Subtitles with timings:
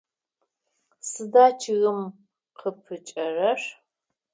[1.09, 1.99] Сыда чъыгым
[2.59, 3.59] къыпыкӏэрэр?